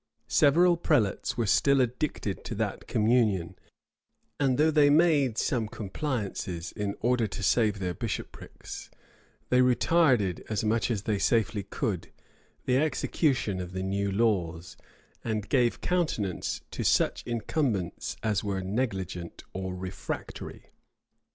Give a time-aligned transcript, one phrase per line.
[0.27, 3.55] Several prelates were still addicted to that communion;
[4.39, 8.89] and though they made some compliances, in order to save their bishoprics,
[9.49, 12.11] they retarded, as much as they safely could,
[12.65, 14.75] the execution of the new laws,
[15.23, 20.71] and gave countenance to such incumbents as were negligent or refractory.